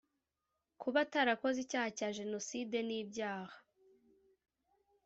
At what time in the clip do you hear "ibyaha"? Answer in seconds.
2.99-3.57